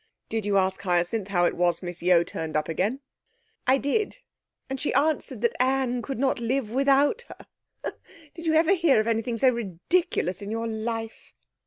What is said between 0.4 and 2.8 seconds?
you ask Hyacinth how it was Miss Yeo turned up